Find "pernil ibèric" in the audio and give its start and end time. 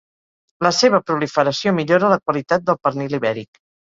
2.87-3.63